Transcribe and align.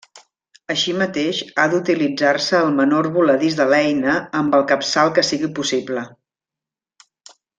Així 0.75 0.93
mateix, 0.99 1.41
ha 1.57 1.65
d'utilitzar-se 1.73 2.61
el 2.61 2.71
menor 2.79 3.09
voladís 3.19 3.57
de 3.61 3.67
l'eina 3.75 4.15
amb 4.41 4.57
el 4.61 4.67
capçal 4.73 5.13
que 5.19 5.25
sigui 5.29 5.51
possible. 5.61 6.07